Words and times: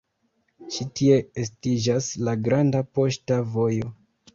Ĉi 0.75 0.87
tie 1.01 1.19
estiĝas 1.45 2.11
la 2.29 2.37
Granda 2.49 2.87
Poŝta 2.95 3.43
Vojo. 3.57 3.99